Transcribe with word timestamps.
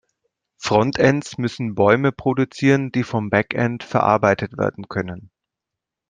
Frontends 0.57 1.37
müssen 1.37 1.75
Bäume 1.75 2.11
produzieren, 2.11 2.91
die 2.91 3.03
vom 3.03 3.29
Backend 3.29 3.83
verarbeitet 3.83 4.57
werden 4.57 4.89
können. 4.89 5.29